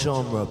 genre. 0.00 0.48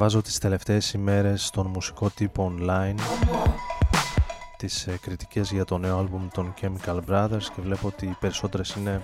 Διαβάζω 0.00 0.22
τις 0.22 0.38
τελευταίες 0.38 0.92
ημέρες 0.92 1.44
στον 1.46 1.66
μουσικό 1.66 2.10
τύπο 2.10 2.52
online 2.54 3.00
τις 4.56 4.86
ε, 4.86 4.98
κριτικές 5.00 5.50
για 5.50 5.64
το 5.64 5.78
νέο 5.78 5.98
άλμπουμ 5.98 6.28
των 6.32 6.54
Chemical 6.60 6.98
Brothers 7.08 7.42
και 7.54 7.62
βλέπω 7.62 7.86
ότι 7.86 8.06
οι 8.06 8.16
περισσότερες 8.20 8.74
είναι 8.74 9.02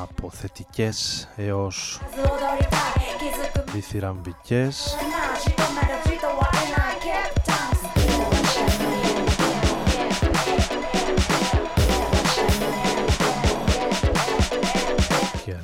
από 0.00 0.30
θετικές 0.30 1.28
έως 1.36 2.00
διθυραμβικές 3.72 4.96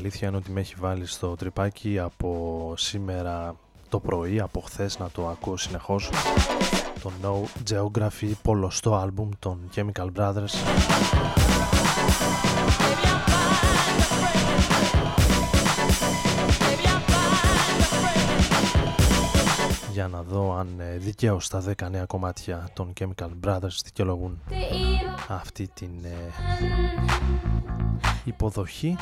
αλήθεια 0.02 0.28
είναι 0.28 0.36
ότι 0.36 0.50
με 0.50 0.60
έχει 0.60 0.74
βάλει 0.78 1.06
στο 1.06 1.34
τρυπάκι 1.36 1.98
από 1.98 2.72
σήμερα 2.76 3.54
το 3.88 4.00
πρωί, 4.00 4.40
από 4.40 4.60
χθες 4.60 4.98
να 4.98 5.10
το 5.10 5.28
ακούω 5.28 5.56
συνεχώς. 5.56 6.10
Το 7.02 7.12
No 7.22 7.72
Geography 7.72 8.32
πολλωστό 8.42 8.94
άλμπουμ 8.94 9.28
των 9.38 9.58
Chemical 9.74 10.08
Brothers 10.16 10.54
για 20.02 20.10
να 20.10 20.22
δω 20.22 20.54
αν 20.54 20.68
ε, 20.78 20.96
δικαίως 20.98 21.48
τα 21.48 21.62
10 21.78 21.90
νέα 21.90 22.04
κομμάτια 22.04 22.68
των 22.72 22.92
Chemical 23.00 23.30
Brothers 23.44 23.76
δικαιολογούν 23.84 24.42
αυτή 25.28 25.68
την 25.74 25.90
ε, 26.04 26.30
υποδοχή. 28.24 28.96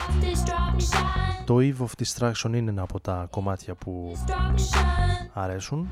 Το 1.44 1.56
Eve 1.58 1.76
of 1.78 2.02
Distraction 2.02 2.54
είναι 2.54 2.70
ένα 2.70 2.82
από 2.82 3.00
τα 3.00 3.26
κομμάτια 3.30 3.74
που 3.74 4.16
αρέσουν. 5.32 5.88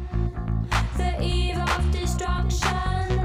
με 3.09 3.18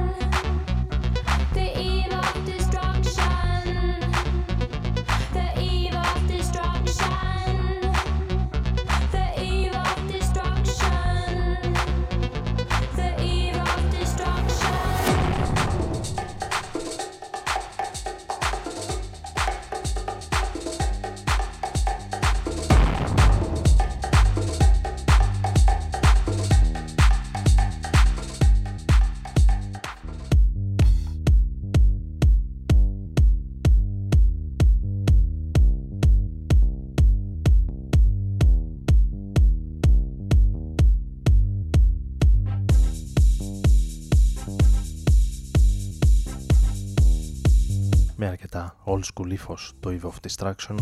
old 49.04 49.22
school 49.22 49.32
ύφος 49.32 49.74
το 49.80 49.90
Eve 49.90 50.08
of 50.08 50.14
Distraction 50.28 50.76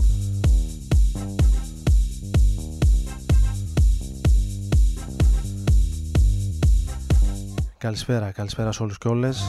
Καλησπέρα, 7.78 8.32
καλησπέρα 8.32 8.72
σε 8.72 8.84
όλους 8.84 8.98
και 8.98 9.08
όλες. 9.08 9.46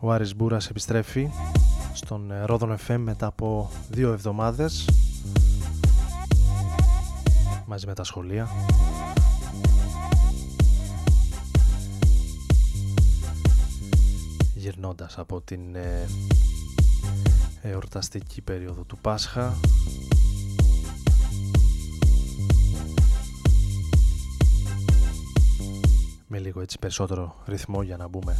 Ο 0.00 0.12
Άρης 0.12 0.36
Μπούρας 0.36 0.68
επιστρέφει 0.68 1.30
στον 1.92 2.30
ε, 2.30 2.44
Ρόδον 2.44 2.76
FM 2.86 2.96
μετά 2.98 3.26
από 3.26 3.70
δύο 3.90 4.12
εβδομάδες 4.12 4.88
μαζί 7.66 7.86
με 7.86 7.94
τα 7.94 8.04
σχολεία 8.04 8.48
γυρνώντας 14.62 15.18
από 15.18 15.40
την 15.40 15.74
ε, 15.74 16.08
εορταστική 17.62 18.40
περίοδο 18.40 18.82
του 18.82 18.98
Πάσχα. 18.98 19.56
Με 26.26 26.38
λίγο 26.38 26.60
έτσι 26.60 26.78
περισσότερο 26.78 27.36
ρυθμό 27.46 27.82
για 27.82 27.96
να 27.96 28.08
μπούμε 28.08 28.36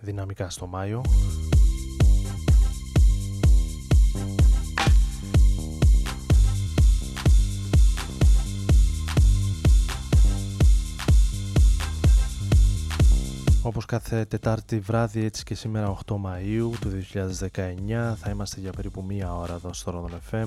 δυναμικά 0.00 0.50
στο 0.50 0.66
Μάιο 0.66 1.02
Όπως 13.78 13.90
κάθε 13.90 14.24
Τετάρτη 14.24 14.78
βράδυ 14.78 15.24
έτσι 15.24 15.44
και 15.44 15.54
σήμερα 15.54 15.98
8 16.06 16.14
Μαΐου 16.14 16.70
του 16.80 16.90
2019 17.14 18.14
θα 18.16 18.30
είμαστε 18.30 18.60
για 18.60 18.72
περίπου 18.72 19.02
μία 19.02 19.34
ώρα 19.34 19.54
εδώ 19.54 19.72
στο 19.72 19.90
Ρόδον 19.90 20.10
FM 20.30 20.46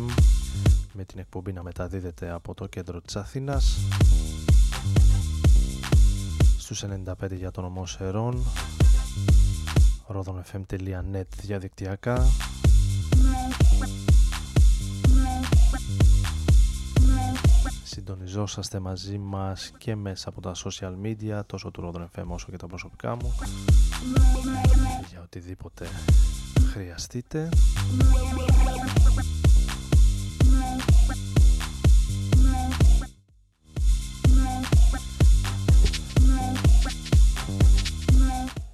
με 0.93 1.03
την 1.03 1.19
εκπομπή 1.19 1.53
να 1.53 1.63
μεταδίδεται 1.63 2.31
από 2.31 2.53
το 2.53 2.67
κέντρο 2.67 3.01
της 3.01 3.15
Αθήνας 3.15 3.77
στους 6.57 6.83
95 6.83 7.31
για 7.31 7.51
τον 7.51 7.65
ομό 7.65 7.85
Σερών 7.85 8.43
rodonfm.net 10.07 11.27
διαδικτυακά 11.41 12.25
συντονιζόσαστε 18.05 18.79
μαζί 18.79 19.17
μας 19.17 19.71
και 19.77 19.95
μέσα 19.95 20.29
από 20.29 20.41
τα 20.41 20.51
social 20.55 20.93
media 21.03 21.41
τόσο 21.45 21.71
του 21.71 21.91
Rodon 21.93 22.19
FM 22.19 22.25
όσο 22.27 22.47
και 22.51 22.57
τα 22.57 22.67
προσωπικά 22.67 23.15
μου. 23.15 23.33
Για 25.09 25.21
οτιδήποτε 25.21 25.87
χρειαστείτε. 26.71 27.49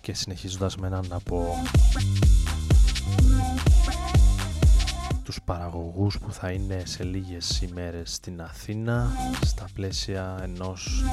Και 0.02 0.14
συνεχίζοντας 0.14 0.78
με 0.78 0.88
έναν 0.88 1.06
από 1.10 1.56
τους 5.38 5.46
παραγωγούς 5.46 6.20
που 6.20 6.32
θα 6.32 6.52
είναι 6.52 6.82
σε 6.86 7.04
λίγες 7.04 7.62
ημέρες 7.62 8.14
στην 8.14 8.42
Αθήνα 8.42 9.12
στα 9.46 9.68
πλαίσια 9.74 10.40
ενός 10.42 11.04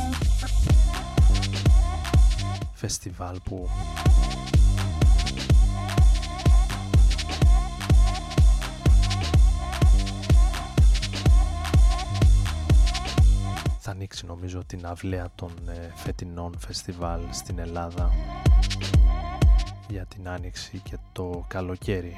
φεστιβάλ 2.73 3.41
που 3.45 3.69
θα 13.79 13.91
ανοίξει 13.91 14.27
νομίζω 14.27 14.65
την 14.65 14.87
αυλαία 14.87 15.29
των 15.35 15.51
ε, 15.69 15.93
φετινών 15.95 16.55
φεστιβάλ 16.59 17.21
στην 17.31 17.59
Ελλάδα 17.59 18.13
για 19.89 20.07
την 20.07 20.29
άνοιξη 20.29 20.79
και 20.85 20.97
το 21.13 21.45
καλοκαίρι. 21.49 22.17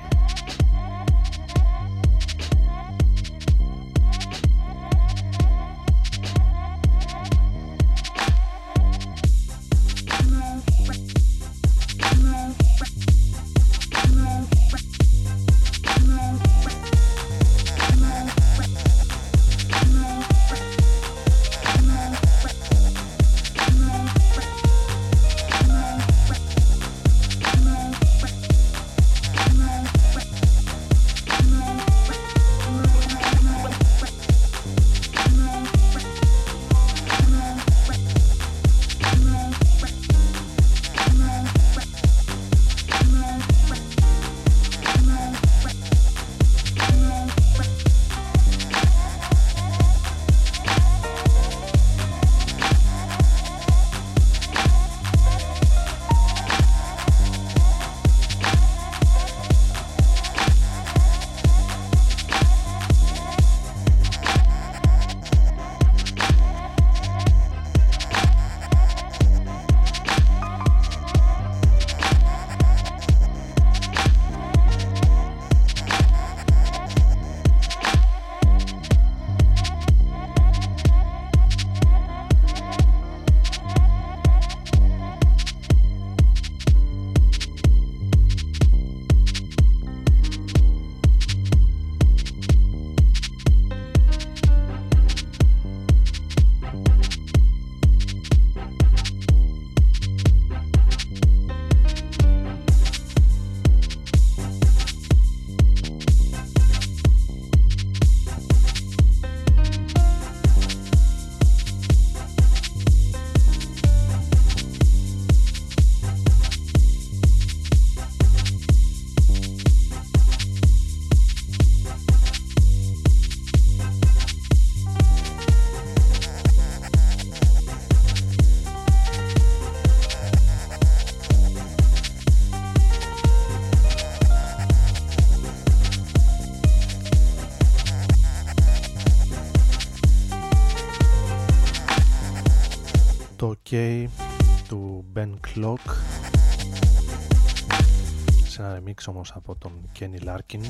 Remix 149.06 149.12
όμως 149.12 149.32
από 149.34 149.56
τον 149.56 149.72
Kenny 149.98 150.28
Larkin; 150.28 150.60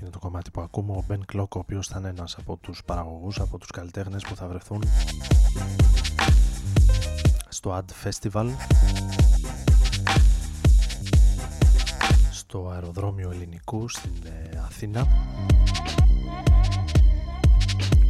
Είναι 0.00 0.10
το 0.10 0.18
κομμάτι 0.18 0.50
που 0.50 0.60
ακούμε. 0.60 0.92
Ο 0.92 1.04
Ben 1.08 1.18
Clock 1.32 1.48
ο 1.48 1.58
οποίος 1.58 1.86
θα 1.86 1.98
είναι 1.98 2.08
ένας 2.08 2.36
από 2.38 2.56
τους 2.56 2.84
παραγωγούς, 2.84 3.40
από 3.40 3.58
τους 3.58 3.70
καλλιτέχνες 3.70 4.22
που 4.22 4.36
θα 4.36 4.46
βρεθούν 4.46 4.82
στο 7.48 7.78
Ad 7.78 8.08
Festival 8.08 8.50
στο 12.30 12.68
αεροδρόμιο 12.68 13.30
ελληνικού 13.30 13.88
στην 13.88 14.12
ε, 14.24 14.58
Αθήνα. 14.64 15.06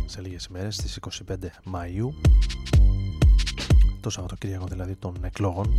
Σε 0.06 0.20
λίγες 0.20 0.44
ημέρες 0.44 0.75
στις 0.75 0.99
25 1.28 1.34
Μαΐου 1.72 2.11
το 4.02 4.11
Σαββατοκύριακο 4.11 4.66
δηλαδή 4.66 4.97
των 4.97 5.14
εκλόγων 5.25 5.75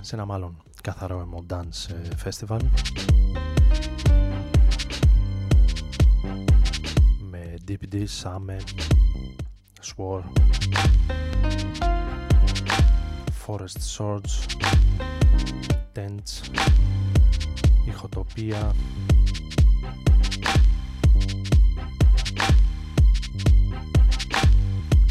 σε 0.00 0.14
ένα 0.14 0.24
μάλλον 0.24 0.56
καθαρό 0.82 1.28
emo 1.28 1.54
dance 1.54 1.90
ε, 1.90 2.08
festival. 2.24 2.60
Με 7.30 7.54
DPD, 7.68 8.04
Same, 8.22 8.60
Swore. 9.80 10.22
Forest 13.46 13.80
Swords 13.96 14.34
Tents 15.94 16.32
Ηχοτοπία. 17.88 18.74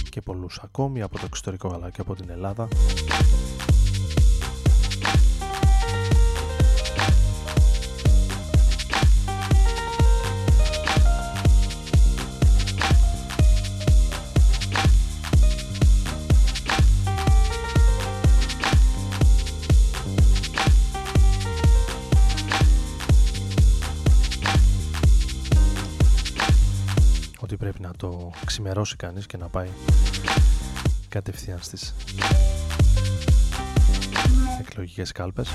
Και 0.09 0.21
πολλούς 0.21 0.59
ακόμη 0.63 1.01
από 1.01 1.17
το 1.17 1.23
εξωτερικό 1.25 1.73
αλλά 1.73 1.89
και 1.89 2.01
από 2.01 2.15
την 2.15 2.29
Ελλάδα 2.29 2.67
ξημερώσει 28.57 28.95
κανείς 28.95 29.25
και 29.25 29.37
να 29.37 29.47
πάει 29.47 29.67
κατευθείαν 31.09 31.59
στις 31.61 31.93
εκλογικές 34.59 35.11
κάλπες. 35.11 35.49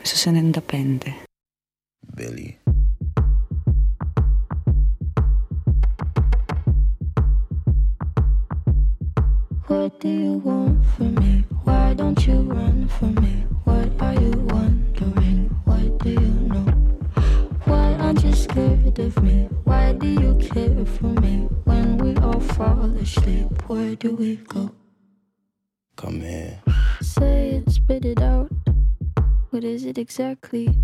messo 0.00 0.16
se 0.16 0.30
ne 0.30 0.38
indapende. 0.38 1.29
Exactly? 30.10 30.74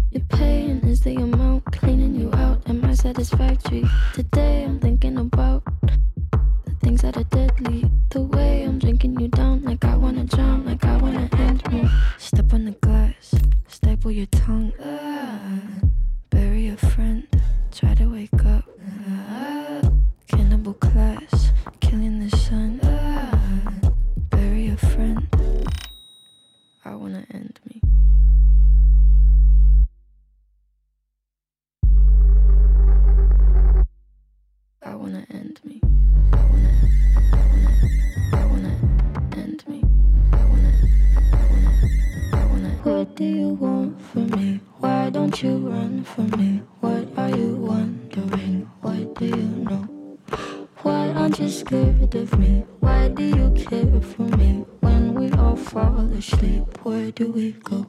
Fall 55.66 56.11
asleep, 56.12 56.64
where 56.85 57.11
do 57.11 57.32
we 57.32 57.52
go? 57.52 57.87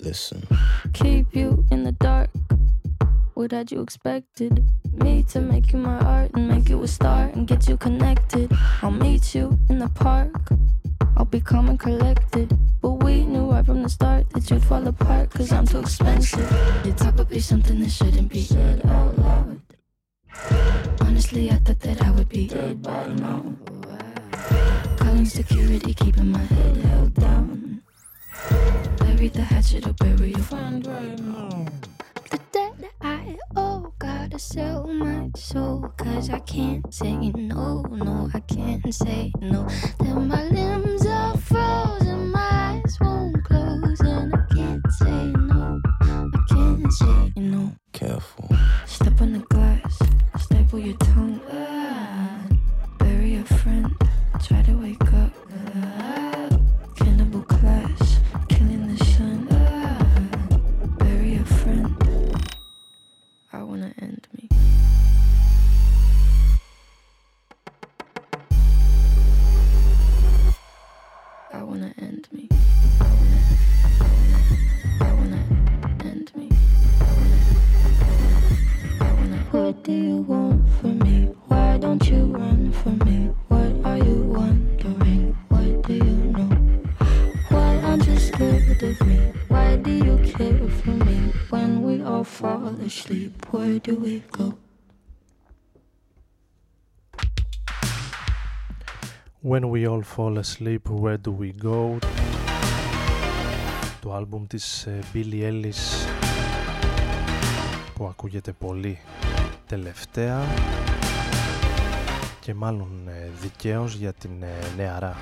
Listen. 0.00 0.46
Keep 0.92 1.34
you 1.34 1.64
in 1.70 1.84
the 1.84 1.92
dark 1.92 2.30
what 3.34 3.50
had 3.50 3.72
you 3.72 3.82
expected? 3.82 4.64
Me 4.92 5.24
to 5.24 5.40
make 5.40 5.72
you 5.72 5.78
my 5.78 5.98
art 5.98 6.30
and 6.34 6.46
make 6.46 6.68
you 6.68 6.80
a 6.84 6.86
star 6.86 7.24
and 7.34 7.48
get 7.48 7.68
you 7.68 7.76
connected. 7.76 8.52
I'll 8.80 8.92
meet 8.92 9.34
you 9.34 9.58
in 9.68 9.80
the 9.80 9.88
park. 9.88 10.30
I'll 11.16 11.24
be 11.24 11.40
calm 11.40 11.68
and 11.68 11.78
collected. 11.78 12.56
But 12.80 13.02
we 13.02 13.24
knew 13.24 13.50
right 13.50 13.66
from 13.66 13.82
the 13.82 13.88
start 13.88 14.30
that 14.30 14.48
you'd 14.48 14.62
fall 14.62 14.86
apart, 14.86 15.30
cause 15.30 15.50
I'm 15.50 15.66
too 15.66 15.80
expensive. 15.80 16.48
Would 17.16 17.28
be 17.28 17.40
something 17.40 17.80
that 17.80 17.90
shouldn't 17.90 18.30
be 18.30 18.42
said 18.42 18.86
out 18.86 19.18
loud. 19.18 19.60
Honestly, 21.00 21.50
I 21.50 21.56
thought 21.56 21.80
that 21.80 22.02
I 22.02 22.10
would 22.12 22.28
be 22.28 22.46
dead 22.46 22.82
by 22.82 23.08
now. 23.08 23.54
Calling 25.04 25.26
security, 25.26 25.92
keeping 25.92 26.32
my 26.32 26.38
head 26.38 26.76
held 26.78 27.14
down. 27.14 27.82
Bury 28.98 29.28
the 29.28 29.42
hatchet 29.42 29.86
or 29.86 29.92
bury 29.92 30.30
your 30.30 30.38
friend 30.38 30.86
right 30.86 31.18
now. 31.20 31.66
The 32.30 32.40
debt 32.52 32.74
I 33.02 33.36
owe 33.54 33.92
gotta 33.98 34.38
sell 34.38 34.86
my 34.86 35.30
soul. 35.36 35.92
Cause 35.98 36.30
I 36.30 36.38
can't 36.40 36.92
say 36.92 37.14
no, 37.32 37.82
no, 37.82 38.30
I 38.32 38.40
can't 38.40 38.94
say 38.94 39.30
no. 39.42 39.68
Then 40.00 40.26
my 40.26 40.44
limbs 40.44 41.04
are 41.06 41.36
frozen, 41.36 42.30
my 42.30 42.80
eyes 42.84 42.96
won't 42.98 43.44
close, 43.44 44.00
and 44.00 44.34
I 44.34 44.54
can't 44.54 44.92
say 44.92 45.26
no. 45.36 45.82
I 46.00 46.44
can't 46.48 46.92
say 46.92 47.32
no. 47.36 47.72
Careful. 47.92 48.48
Step 48.86 49.20
on 49.20 49.32
the 49.34 49.40
glass, 49.50 49.98
staple 50.38 50.78
your 50.78 50.96
When 99.54 99.70
we 99.70 99.86
all 99.86 100.02
fall 100.02 100.36
asleep, 100.38 100.88
where 100.88 101.16
do 101.16 101.30
we 101.30 101.52
go? 101.62 101.98
Το 104.00 104.14
άλμπουμ 104.14 104.46
της 104.46 104.86
ε, 104.86 104.98
Billie 105.14 105.42
Ellis 105.42 106.08
που 107.94 108.06
ακούγεται 108.06 108.52
πολύ 108.52 108.98
τελευταία 109.66 110.42
και 112.40 112.54
μάλλον 112.54 113.08
ε, 113.08 113.30
δικαίως 113.40 113.94
για 113.94 114.12
την 114.12 114.42
ε, 114.42 114.48
νεαρά 114.76 115.16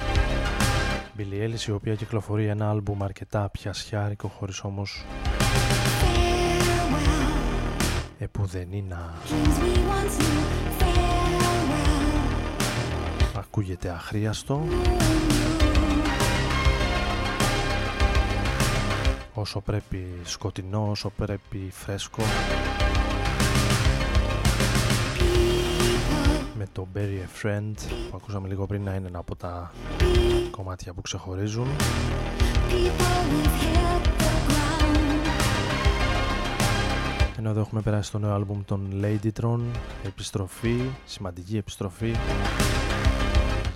Billie 1.18 1.48
Ellis 1.48 1.68
η 1.68 1.70
οποία 1.70 1.94
κυκλοφορεί 1.94 2.46
ένα 2.46 2.70
άλμπουμ 2.70 3.02
αρκετά 3.02 3.48
πιασιάρικο 3.48 4.28
χωρίς 4.28 4.62
όμως 4.64 5.04
επουδενή 8.18 8.82
να 8.82 9.12
ακούγεται 13.54 13.88
αχρίαστο. 13.88 14.62
Όσο 19.34 19.60
πρέπει 19.60 20.06
σκοτεινό, 20.24 20.90
όσο 20.90 21.10
πρέπει 21.16 21.68
φρέσκο. 21.70 22.22
Με 26.58 26.66
το 26.72 26.86
Bury 26.94 26.98
a 26.98 27.46
Friend 27.46 27.74
που 28.10 28.16
ακούσαμε 28.16 28.48
λίγο 28.48 28.66
πριν 28.66 28.82
να 28.82 28.94
είναι 28.94 29.08
ένα 29.08 29.18
από 29.18 29.36
τα 29.36 29.72
κομμάτια 30.50 30.92
που 30.92 31.00
ξεχωρίζουν. 31.00 31.66
Ενώ 37.38 37.50
εδώ 37.50 37.60
έχουμε 37.60 37.80
περάσει 37.80 38.10
το 38.10 38.18
νέο 38.18 38.34
άλμπουμ 38.34 38.64
των 38.64 38.90
Ladytron. 39.02 39.60
Επιστροφή, 40.04 40.80
σημαντική 41.04 41.56
επιστροφή 41.56 42.14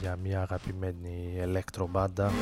για 0.07 0.16
μια 0.23 0.40
αγαπημένη 0.40 1.33
electro 1.45 1.87
μπάντα 1.90 2.33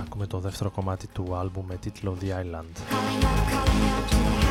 Ακούμε 0.00 0.26
το 0.26 0.38
δεύτερο 0.38 0.70
κομμάτι 0.70 1.06
του 1.06 1.34
άλμπουμ 1.34 1.66
με 1.66 1.76
τίτλο 1.76 2.16
The 2.20 2.24
Island 2.24 4.43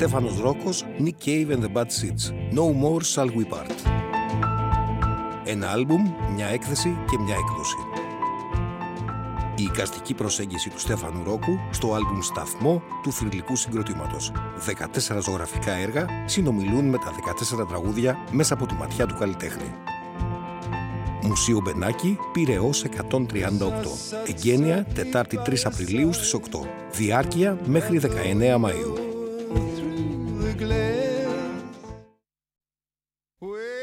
Στέφανος 0.00 0.40
Ρόκος, 0.40 0.84
Nick 0.98 1.26
Cave 1.26 1.50
and 1.50 1.62
the 1.62 1.72
Bad 1.72 1.84
Seeds. 1.84 2.32
No 2.52 2.64
More 2.82 3.02
Shall 3.14 3.26
We 3.26 3.54
Part. 3.54 3.70
Ένα 5.44 5.70
άλμπουμ, 5.70 6.02
μια 6.34 6.46
έκθεση 6.46 6.98
και 7.10 7.18
μια 7.18 7.34
έκδοση. 7.34 7.76
Η 9.56 9.62
οικαστική 9.62 10.14
προσέγγιση 10.14 10.70
του 10.70 10.78
Στέφανου 10.78 11.24
Ρόκου 11.24 11.58
στο 11.70 11.94
άλμπουμ 11.94 12.20
«Σταθμό» 12.20 12.82
του 13.02 13.12
θρηλυκού 13.12 13.56
συγκροτήματος. 13.56 14.32
14 14.56 15.20
ζωγραφικά 15.20 15.72
έργα 15.72 16.06
συνομιλούν 16.26 16.84
με 16.84 16.96
τα 16.96 17.12
14 17.60 17.66
τραγούδια 17.66 18.16
μέσα 18.30 18.54
από 18.54 18.66
τη 18.66 18.74
ματιά 18.74 19.06
του 19.06 19.14
καλλιτέχνη. 19.18 19.74
Μουσείο 21.22 21.60
Μπενάκη, 21.60 22.18
Πυραιός 22.32 22.84
138. 22.84 23.98
Εγγένεια, 24.26 24.86
Τετάρτη 24.94 25.38
3 25.44 25.66
Απριλίου 25.66 26.12
στις 26.12 26.34
8. 26.34 26.38
Διάρκεια 26.92 27.58
μέχρι 27.64 27.98
19 27.98 28.58
Μαΐου. 28.60 28.99
Ué! 33.42 33.79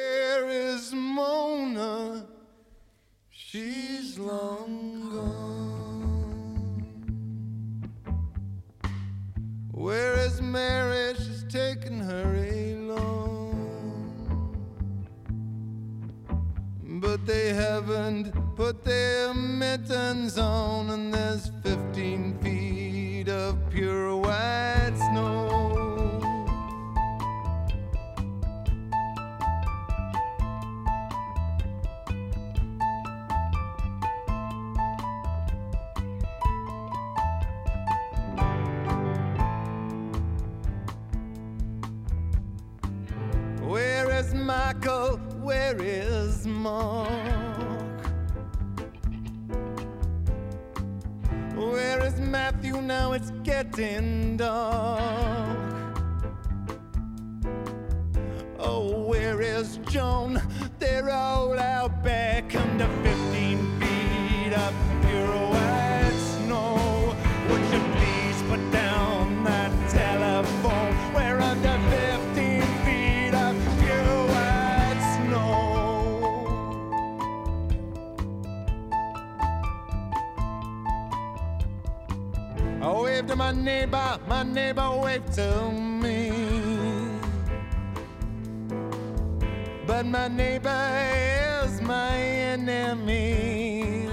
life 85.17 85.35
to 85.35 85.71
me. 85.71 86.31
But 89.85 90.05
my 90.05 90.27
neighbor 90.27 90.69
is 91.63 91.81
my 91.81 92.15
enemy. 92.17 94.09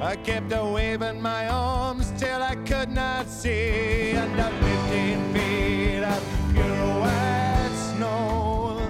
I 0.00 0.16
kept 0.16 0.52
a 0.52 0.64
waving 0.64 1.20
my 1.20 1.48
arms 1.48 2.12
till 2.18 2.42
I 2.42 2.56
could 2.56 2.90
not 2.90 3.28
see 3.28 4.16
under 4.16 4.50
15 4.88 5.34
feet 5.34 6.02
of 6.02 6.22
pure 6.52 7.00
white 7.00 7.76
snow. 7.90 8.80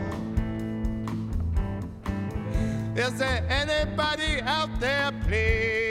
Is 2.96 3.18
there 3.18 3.44
anybody 3.50 4.40
out 4.42 4.70
there, 4.80 5.12
please? 5.26 5.89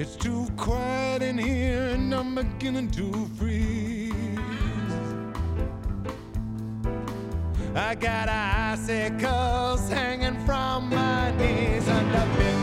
It's 0.00 0.16
too 0.16 0.48
quiet 0.56 1.20
in 1.20 1.36
here 1.36 1.90
and 1.90 2.14
I'm 2.14 2.34
beginning 2.34 2.90
to 2.92 3.28
freeze. 3.36 4.14
I 7.74 7.94
got 7.96 8.30
icicles 8.30 9.90
hanging 9.90 10.42
from 10.46 10.88
my 10.88 11.32
knees 11.32 11.86
under 11.86 12.59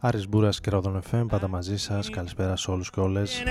Άρης 0.00 0.28
Μπούρας 0.28 0.60
και 0.60 0.70
Ρόδον 0.70 1.02
FM, 1.10 1.24
πάντα 1.28 1.48
μαζί 1.48 1.76
σας. 1.76 2.10
Καλησπέρα 2.10 2.56
σε 2.56 2.70
όλους 2.70 2.90
και 2.90 3.00
όλες. 3.00 3.42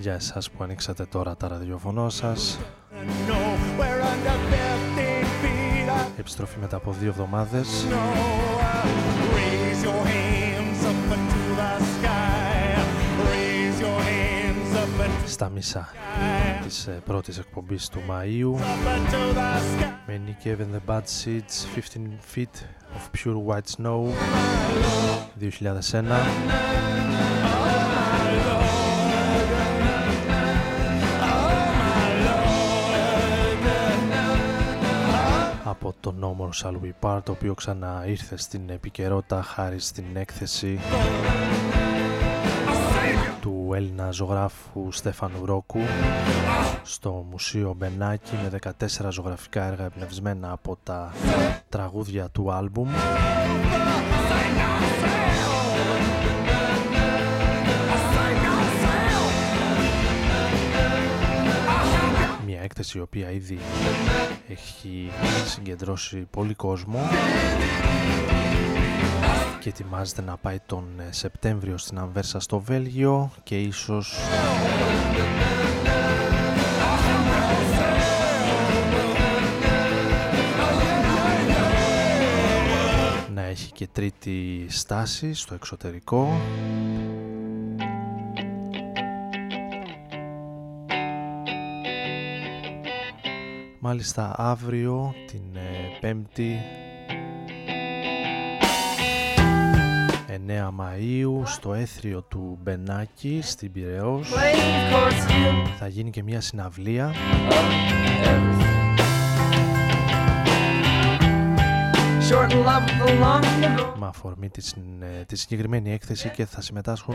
Για 0.00 0.14
εσάς 0.14 0.50
που 0.50 0.62
ανοίξατε 0.62 1.04
τώρα 1.04 1.36
τα 1.36 1.48
ραδιοφωνό 1.48 2.08
σας. 2.08 2.58
Επιστροφή 6.38 6.60
μετά 6.60 6.76
από 6.76 6.92
δύο 6.92 7.08
εβδομάδες. 7.08 7.86
Στα 15.26 15.48
μισά 15.48 15.88
της 16.62 16.86
ε, 16.86 17.02
πρώτης 17.04 17.38
εκπομπής 17.38 17.88
του 17.88 18.00
Μαΐου. 18.08 18.60
Με 20.06 20.20
Nick 20.26 20.46
Even 20.46 20.50
The 20.50 20.94
Bad 20.94 21.00
Seeds 21.00 21.64
15 21.94 21.98
Feet 22.34 22.54
of 22.96 23.24
Pure 23.24 23.38
White 23.46 23.70
Snow 23.76 24.00
2001 25.40 27.45
το 36.00 36.14
No 36.20 36.42
More 36.42 36.62
Shall 36.62 36.74
We 36.74 36.92
Part 37.00 37.20
το 37.24 37.32
οποίο 37.32 37.54
ξανά 37.54 38.04
ήρθε 38.06 38.36
στην 38.36 38.70
επικαιρότητα 38.70 39.42
χάρη 39.42 39.80
στην 39.80 40.04
έκθεση 40.14 40.78
του 43.40 43.70
Έλληνα 43.74 44.10
ζωγράφου 44.10 44.92
Στέφανου 44.92 45.44
Ρόκου 45.44 45.80
στο 46.82 47.26
Μουσείο 47.30 47.74
Μπενάκη 47.76 48.34
με 48.42 48.58
14 48.80 49.08
ζωγραφικά 49.10 49.64
έργα 49.64 49.84
εμπνευσμένα 49.84 50.52
από 50.52 50.78
τα 50.82 51.12
τραγούδια 51.68 52.28
του 52.28 52.52
άλμπουμ 52.52 52.88
έκθεση 62.66 62.98
η 62.98 63.00
οποία 63.00 63.30
ήδη 63.30 63.58
έχει 64.48 65.10
συγκεντρώσει 65.46 66.26
πολύ 66.30 66.54
κόσμο 66.54 66.98
και 69.60 69.68
ετοιμάζεται 69.68 70.22
να 70.22 70.36
πάει 70.36 70.58
τον 70.66 70.84
ε, 71.00 71.12
Σεπτέμβριο 71.12 71.78
στην 71.78 71.98
Αμβέρσα 71.98 72.40
στο 72.40 72.58
Βέλγιο 72.58 73.30
και 73.42 73.60
ίσως 73.60 74.18
να 83.34 83.42
έχει 83.42 83.72
και 83.72 83.88
τρίτη 83.92 84.66
στάση 84.68 85.34
στο 85.34 85.54
εξωτερικό 85.54 86.40
Μάλιστα 93.86 94.34
αύριο 94.36 95.14
την 95.26 95.56
ε, 95.56 95.98
Πέμπτη 96.00 96.60
9 100.46 100.68
Μαΐου 100.80 101.42
στο 101.44 101.74
έθριο 101.74 102.22
του 102.22 102.58
Μπενάκη 102.62 103.40
στην 103.42 103.72
Πειραιώς 103.72 104.32
θα 105.78 105.88
γίνει 105.88 106.10
και 106.10 106.22
μια 106.22 106.40
συναυλία. 106.40 107.12
Με 113.98 114.06
αφορμή 114.06 114.48
τη, 114.48 114.62
τη 115.26 115.36
συγκεκριμένη 115.36 115.92
έκθεση 115.92 116.28
και 116.28 116.46
θα 116.46 116.60
συμμετάσχουν 116.60 117.14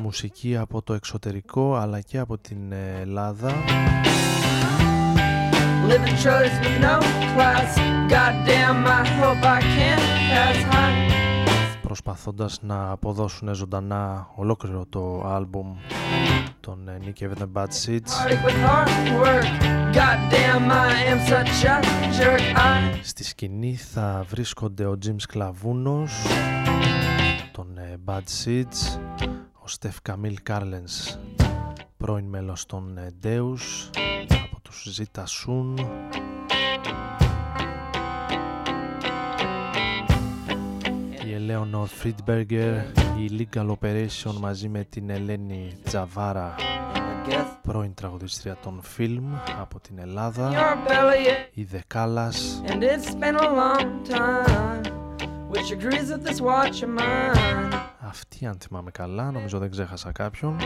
μουσική 0.00 0.56
από 0.56 0.82
το 0.82 0.94
εξωτερικό 0.94 1.74
αλλά 1.76 2.00
και 2.00 2.18
από 2.18 2.38
την 2.38 2.72
Ελλάδα 3.00 3.52
Living 5.92 6.16
choice 6.26 6.56
with 6.62 6.78
no 6.88 6.96
class. 7.34 7.70
Goddamn 8.12 8.78
I 9.00 9.02
hope 9.20 9.42
I 9.56 9.60
can 9.74 9.98
pass 10.30 10.58
high. 10.72 11.12
Προσπαθώντας 11.82 12.58
να 12.62 12.90
αποδώσουν 12.90 13.54
ζωντανά 13.54 14.30
ολόκληρο 14.34 14.86
το 14.88 15.22
άλμπουμ 15.26 15.76
των 16.60 16.88
Nick 17.04 17.22
and 17.22 17.42
the 17.42 17.48
Bad 17.52 17.66
Seeds. 17.66 18.10
Στη 23.02 23.24
σκηνή 23.24 23.76
θα 23.76 24.24
βρίσκονται 24.28 24.86
ο 24.86 24.98
Jim 25.06 25.14
Σκλαβούνος 25.16 26.12
των 27.52 27.66
Bad 28.04 28.44
Seeds 28.44 28.98
ο 29.52 29.68
Stef 29.68 29.96
Kamil 30.02 30.38
Carlens 30.42 31.18
πρώην 31.96 32.24
μέλος 32.24 32.66
των 32.66 32.98
Deus. 33.22 33.90
από 33.94 34.11
τους 34.72 34.98
Zeta 34.98 35.22
Soon 35.22 35.74
Λέονορ 41.46 41.88
Φριντμπεργκερ, 41.88 42.74
η 43.18 43.48
Legal 43.54 43.66
Operation 43.66 44.32
μαζί 44.40 44.68
με 44.68 44.84
την 44.84 45.10
Ελένη 45.10 45.78
Τζαβάρα, 45.84 46.54
πρώην 47.62 47.94
τραγουδίστρια 47.94 48.56
των 48.62 48.80
φιλμ 48.82 49.34
από 49.60 49.80
την 49.80 49.98
Ελλάδα, 49.98 50.50
η 51.54 51.62
Δεκάλας, 51.64 52.62
αυτή 58.00 58.46
αν 58.46 58.56
θυμάμαι 58.58 58.90
καλά, 58.90 59.30
νομίζω 59.30 59.58
δεν 59.58 59.70
ξέχασα 59.70 60.12
κάποιον. 60.12 60.56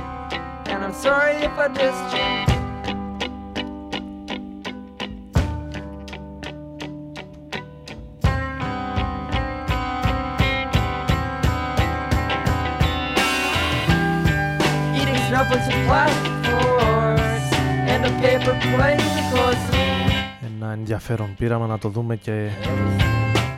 Ένα 20.57 20.73
ενδιαφέρον 20.73 21.35
πείραμα 21.39 21.67
να 21.67 21.79
το 21.79 21.89
δούμε 21.89 22.17
και 22.17 22.49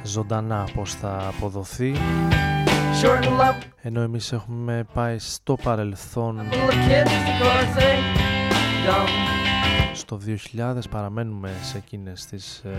ζωντανά 0.03 0.69
πώς 0.75 0.95
θα 0.95 1.33
αποδοθεί. 1.37 1.95
Ενώ 3.83 4.01
εμείς 4.01 4.33
έχουμε 4.33 4.85
πάει 4.95 5.19
στο 5.19 5.57
παρελθόν 5.63 6.41
στο 9.93 10.21
2000 10.57 10.75
παραμένουμε 10.91 11.51
σε 11.63 11.77
εκείνες 11.77 12.27
τις 12.27 12.63
ε, 12.65 12.71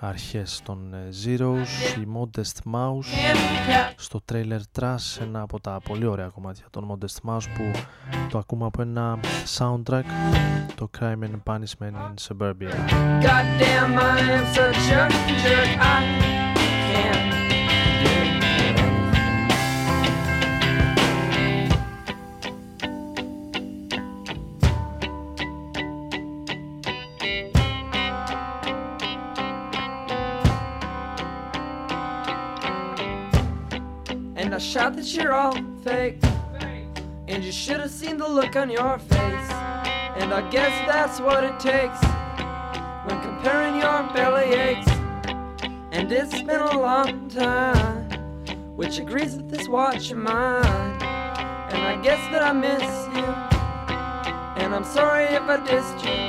αρχές 0.00 0.60
των 0.64 0.94
ε, 0.94 1.08
Zeros, 1.24 1.98
η 2.00 2.06
Modest 2.16 2.72
Mouse 2.72 3.06
στο 3.96 4.20
trailer 4.32 4.60
Trash, 4.80 5.20
ένα 5.20 5.40
από 5.40 5.60
τα 5.60 5.80
πολύ 5.84 6.06
ωραία 6.06 6.28
κομμάτια 6.28 6.64
των 6.70 6.86
Modest 6.98 7.30
Mouse 7.30 7.44
που 7.56 7.80
το 8.30 8.38
ακούμε 8.38 8.66
από 8.66 8.82
ένα 8.82 9.18
soundtrack 9.58 10.04
το 10.74 10.90
Crime 10.98 11.22
and 11.22 11.54
Punishment 11.54 11.96
in 11.96 12.14
Suburbia. 12.28 12.70
I 13.20 14.20
am 14.36 14.44
such 14.54 14.76
a 14.76 15.12
jerk, 15.44 15.68
I 15.80 16.02
can't 16.88 17.27
that 35.08 35.22
you're 35.22 35.32
all 35.32 35.56
fake. 35.82 36.18
And 37.28 37.44
you 37.44 37.52
should 37.52 37.80
have 37.80 37.90
seen 37.90 38.16
the 38.16 38.28
look 38.28 38.56
on 38.56 38.70
your 38.70 38.98
face. 38.98 39.50
And 40.20 40.34
I 40.34 40.48
guess 40.50 40.72
that's 40.86 41.20
what 41.20 41.44
it 41.44 41.58
takes 41.60 42.02
when 43.06 43.20
comparing 43.22 43.76
your 43.76 44.02
belly 44.12 44.54
aches. 44.54 44.88
And 45.92 46.12
it's 46.12 46.42
been 46.42 46.60
a 46.60 46.78
long 46.78 47.28
time, 47.28 48.10
which 48.76 48.98
agrees 48.98 49.36
with 49.36 49.50
this 49.50 49.68
watch 49.68 50.10
of 50.10 50.18
mine. 50.18 51.02
And 51.02 51.82
I 51.82 52.00
guess 52.02 52.20
that 52.30 52.42
I 52.42 52.52
miss 52.52 52.82
you. 53.16 54.62
And 54.62 54.74
I'm 54.74 54.84
sorry 54.84 55.24
if 55.24 55.42
I 55.42 55.58
dissed 55.58 56.04
you. 56.04 56.27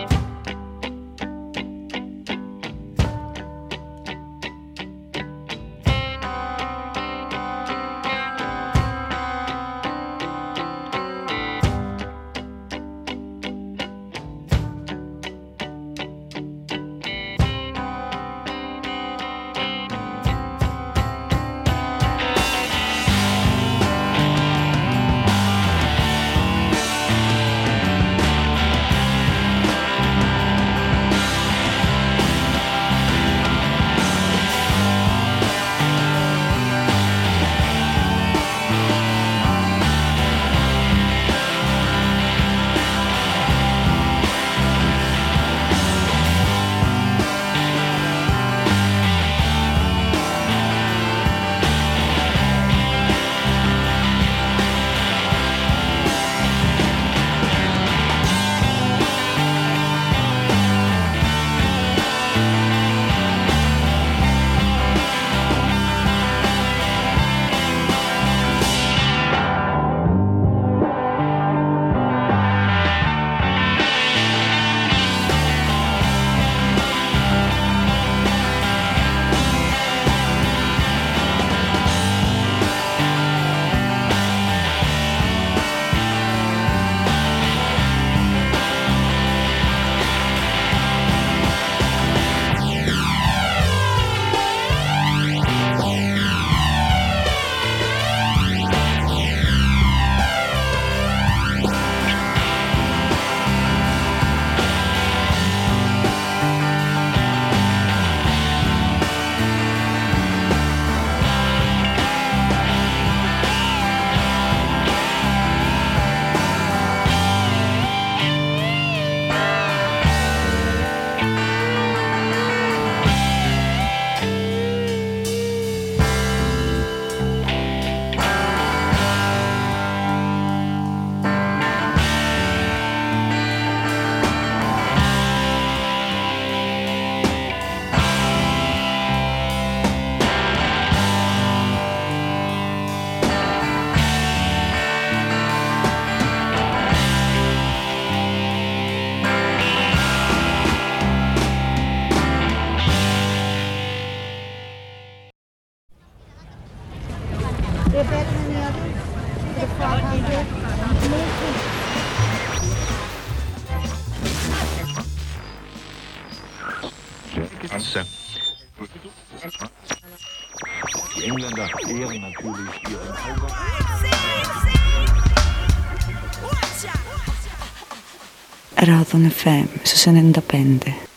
Radon 178.89 179.27
FM 179.27 179.67
su 179.83 179.97
95. 179.97 181.08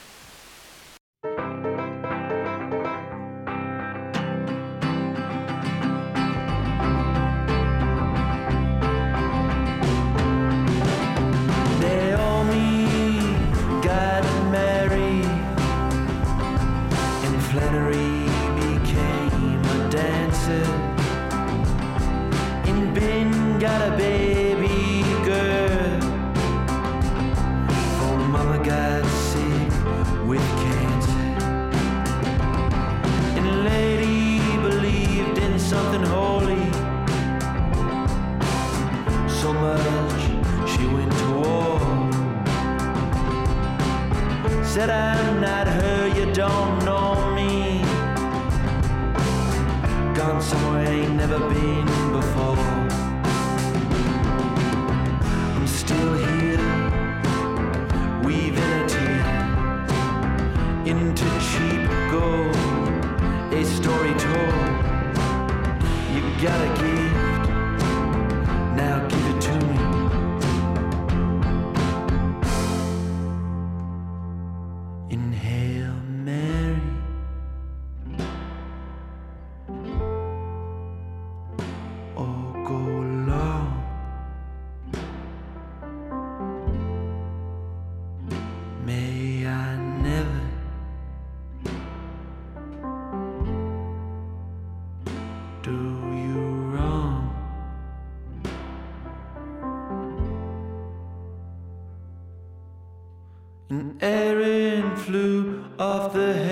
Erin 104.03 104.96
flew 104.96 105.64
off 105.78 106.12
the 106.12 106.32
head. 106.32 106.51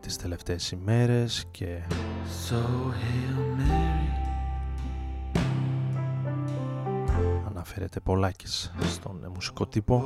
Τις 0.00 0.14
τις 0.14 0.22
τελευταίες 0.22 0.70
ημέρες 0.70 1.44
και... 1.50 1.82
So 2.48 2.56
Αναφέρεται 7.48 8.00
πολλάκις 8.00 8.72
στον 8.82 9.30
μουσικό 9.34 9.66
τύπο. 9.66 10.04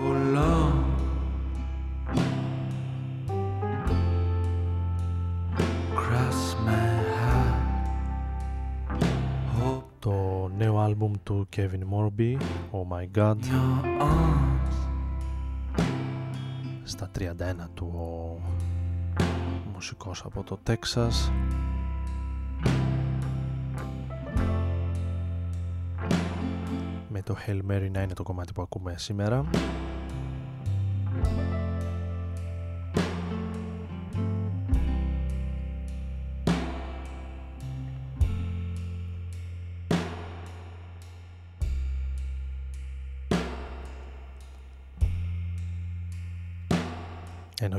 Το 9.99 10.51
νέο 10.57 10.78
άλμπουμ 10.78 11.12
του 11.22 11.49
Kevin 11.57 11.82
Morby, 11.93 12.36
Oh 12.70 12.97
My 12.97 13.18
God, 13.18 13.36
στα 16.82 17.11
31 17.18 17.30
του 17.74 17.93
μουσικός 19.81 20.22
από 20.24 20.43
το 20.43 20.59
Τέξας. 20.62 21.33
Με 27.09 27.22
το 27.22 27.37
Hail 27.47 27.61
Mary 27.70 27.89
να 27.93 28.03
είναι 28.03 28.14
το 28.14 28.22
κομμάτι 28.22 28.53
που 28.53 28.62
ακούμε 28.62 28.95
σήμερα. 28.99 29.45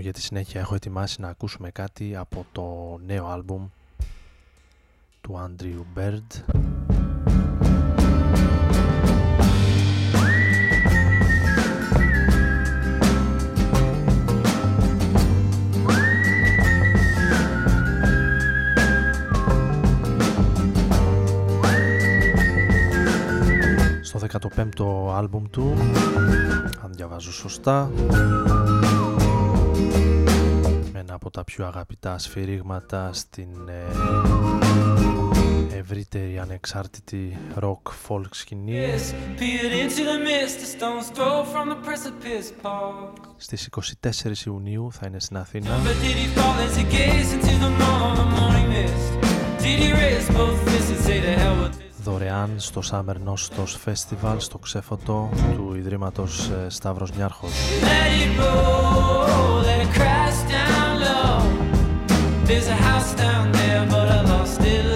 Για 0.02 0.14
τη 0.14 0.22
συνέχεια 0.22 0.60
έχω 0.60 0.76
ετοιμάσει 0.76 1.22
να 1.22 1.28
ακούσουμε 1.28 1.70
κάτι 1.72 2.16
από 2.16 2.46
το 2.52 2.98
νέο 3.06 3.28
άλμπουμ 3.28 3.68
του 5.22 5.40
Andrew 5.48 6.00
Bird. 6.00 6.20
Στο 24.02 24.20
15ο 24.56 25.14
άλμπουμ 25.16 25.44
του, 25.50 25.74
αν 26.84 26.94
διαβάζω 26.94 27.32
σωστά 27.32 27.92
τα 31.32 31.44
πιο 31.44 31.66
αγαπητά 31.66 32.18
σφυρίγματα 32.18 33.14
στην 33.14 33.50
ε, 33.68 33.86
ευρύτερη 35.78 36.40
ανεξάρτητη 36.40 37.38
rock 37.60 37.92
folk 38.08 38.30
σκηνή. 38.32 38.80
Στις 43.38 43.70
24 44.02 44.46
Ιουνίου 44.46 44.92
θα 44.92 45.08
είναι 45.08 45.20
στην 45.20 45.38
Αθήνα. 45.38 45.70
Δωρεάν 52.04 52.54
στο 52.58 52.82
Summer 52.92 53.16
Nostos 53.16 53.92
Festival 53.92 54.36
στο 54.38 54.58
ξέφωτο 54.58 55.30
του 55.56 55.74
Ιδρύματος 55.76 56.50
ε, 56.50 56.70
Σταύρος 56.70 57.12
Νιάρχος. 57.16 57.52
There's 62.52 62.68
a 62.68 62.76
house 62.76 63.14
down 63.14 63.54
there, 63.54 63.86
but 63.86 64.10
I 64.10 64.22
lost 64.24 64.60
it. 64.60 64.91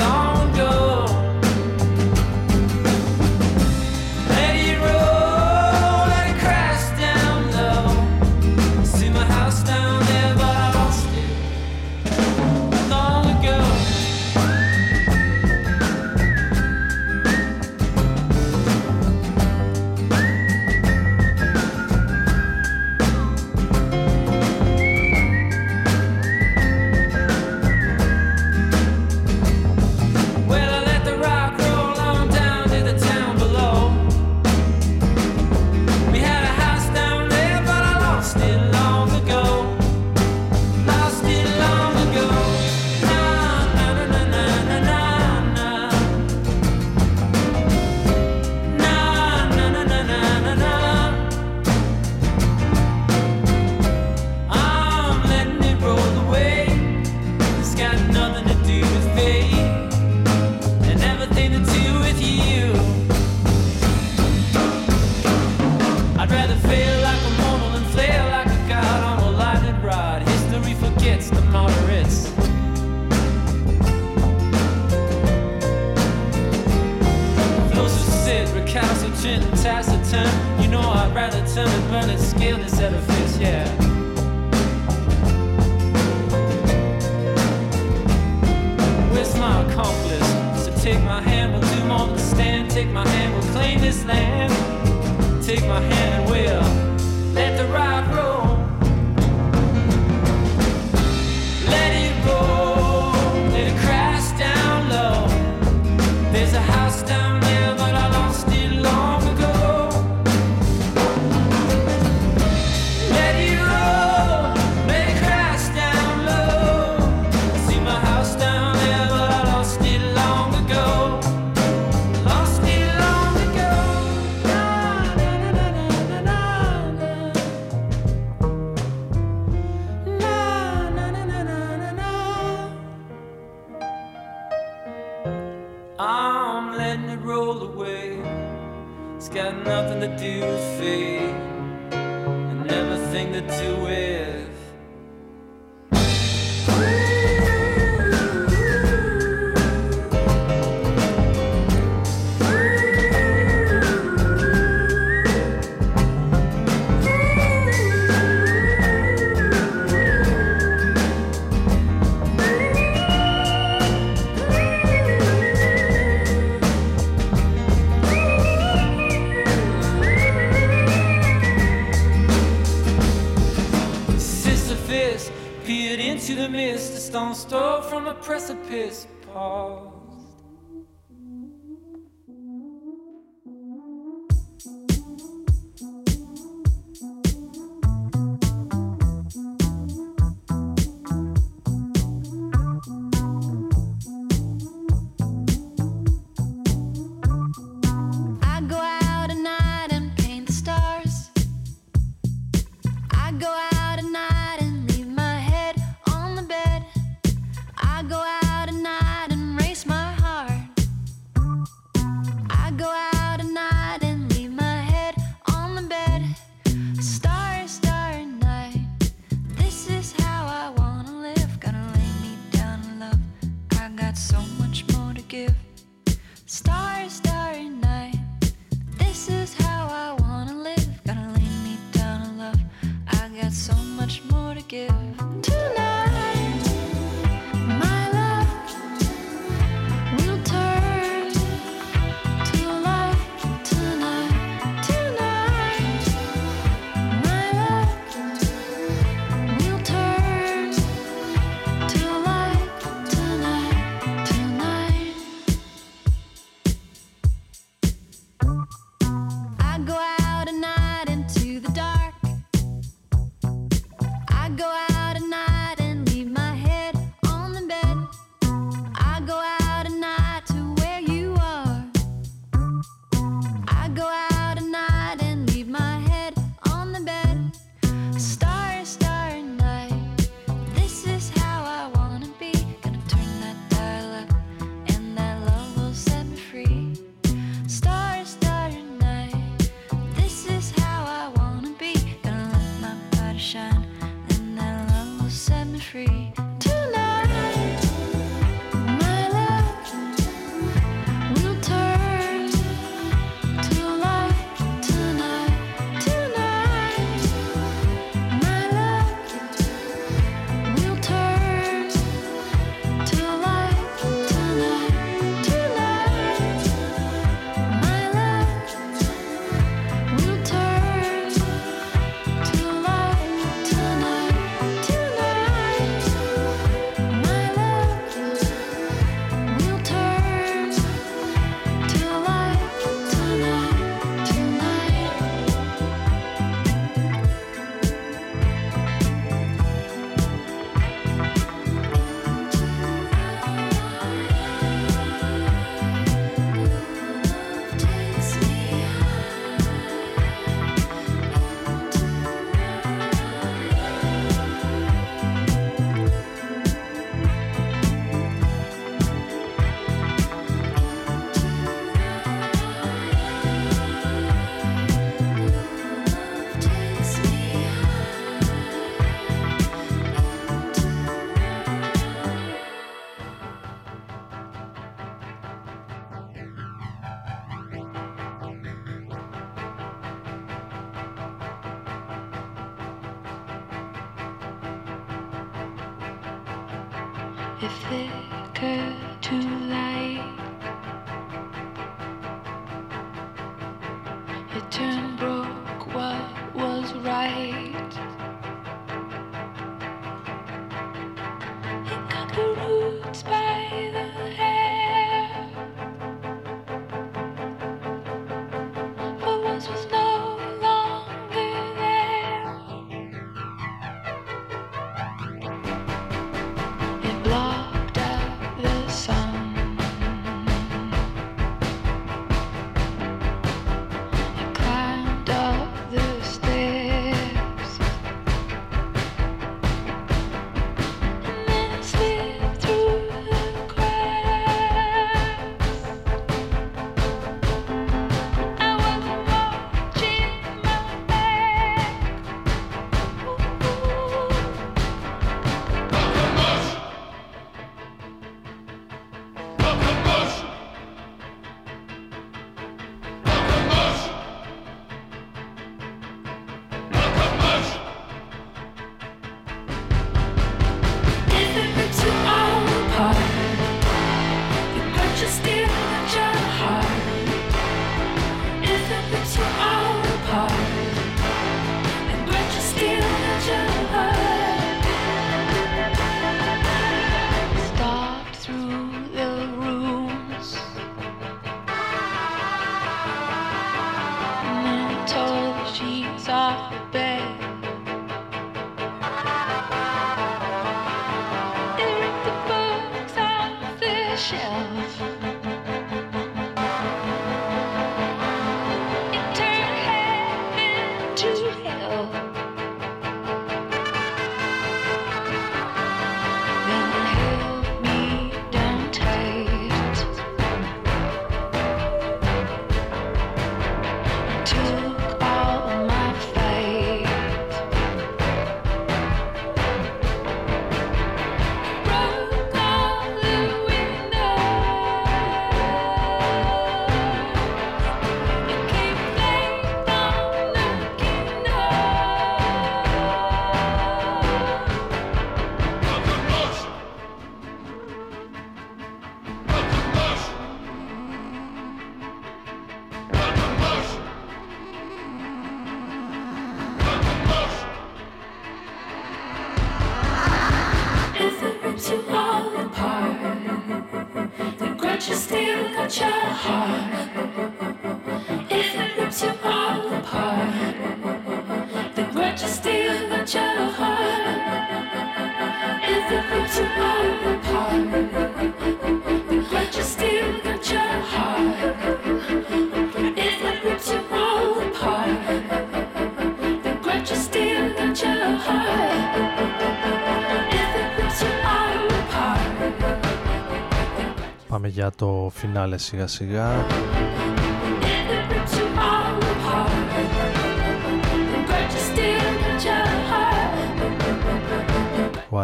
Για 584.76 584.92
το 584.96 585.32
φινάλε 585.34 585.78
σιγά 585.78 586.08
σιγά 586.08 586.66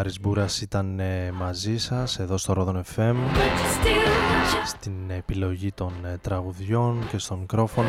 Μάρης 0.02 0.20
Μπούρας 0.20 0.62
ήταν 0.62 1.00
ε, 1.00 1.32
μαζί 1.32 1.78
σας 1.78 2.20
εδώ 2.20 2.38
στο 2.38 2.54
Ρόδον 2.54 2.84
FM 2.96 3.16
στην 4.66 5.10
επιλογή 5.10 5.72
των 5.72 6.06
ε, 6.06 6.18
τραγουδιών 6.18 7.08
και 7.08 7.18
στον 7.18 7.40
μικρόφωνο. 7.40 7.88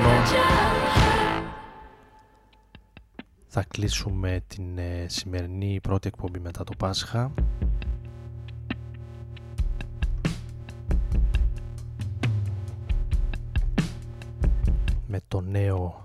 Θα 3.46 3.64
κλείσουμε 3.68 4.42
την 4.46 4.78
ε, 4.78 5.06
σημερινή 5.08 5.80
πρώτη 5.82 6.08
εκπομπή 6.08 6.38
μετά 6.38 6.64
το 6.64 6.72
Πάσχα. 6.78 7.32
Με 15.06 15.20
το 15.28 15.40
νέο 15.40 16.04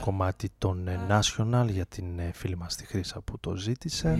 κομμάτι 0.00 0.50
των 0.58 0.88
ε, 0.88 1.00
National 1.08 1.66
για 1.68 1.86
την 1.86 2.18
ε, 2.18 2.30
φίλη 2.32 2.56
μας 2.56 2.76
τη 2.76 2.86
Χρύσα 2.86 3.20
που 3.20 3.38
το 3.40 3.54
ζήτησε. 3.54 4.16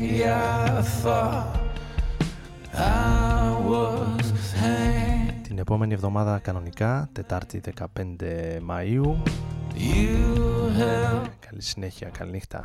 Την 5.42 5.59
επόμενη 5.59 5.94
εβδομάδα 5.94 6.38
κανονικά, 6.38 7.09
Τετάρτη 7.12 7.61
15 7.78 7.84
Μαΐου. 8.68 9.16
Καλή 11.40 11.62
συνέχεια, 11.62 12.09
καλή 12.09 12.30
νύχτα. 12.30 12.64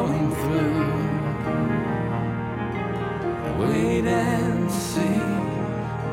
going 0.00 0.30
through. 0.40 0.80
Wait 3.60 4.06
and 4.06 4.70
see, 4.70 5.20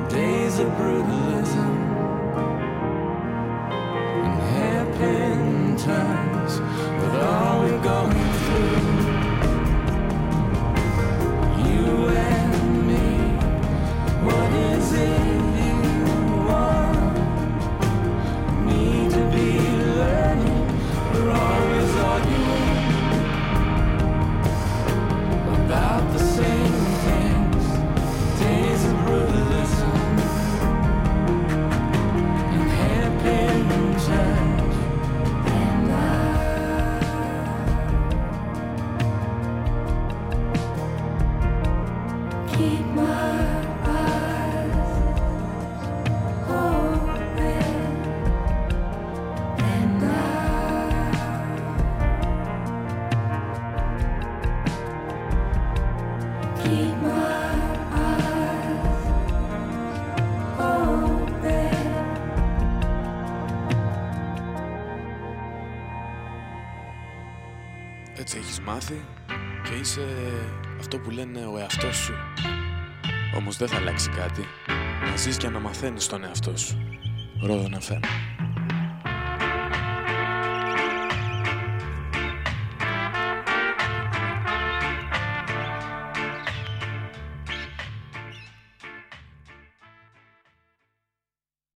days 0.09 0.59
are 0.59 0.69
brutal. 0.77 1.36
κάτι, 74.17 74.45
να 75.09 75.15
ζεις 75.15 75.37
και 75.37 75.49
να 75.49 75.59
μαθαίνεις 75.59 76.07
τον 76.07 76.23
εαυτό 76.23 76.57
σου. 76.57 76.77
Ρόδον 77.41 77.75
FM. 77.79 78.26